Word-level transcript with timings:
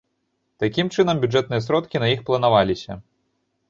Такім 0.63 0.89
чынам, 0.95 1.15
бюджэтныя 1.25 1.61
сродкі 1.69 1.97
на 2.05 2.13
іх 2.17 2.29
планаваліся. 2.31 3.03